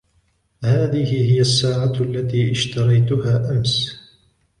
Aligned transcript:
هذه 0.63 1.13
هي 1.31 1.39
الساعة 1.41 1.91
التي 2.01 2.51
اشتريتها 2.51 3.51
امس. 3.51 4.01